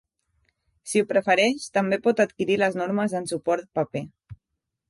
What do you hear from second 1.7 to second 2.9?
també pot adquirir les